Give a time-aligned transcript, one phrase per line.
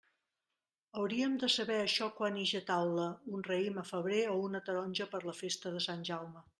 [1.01, 5.13] Hauríem de saber això quan ix a taula un raïm a febrer o una taronja
[5.17, 6.49] per la festa de Sant Jaume.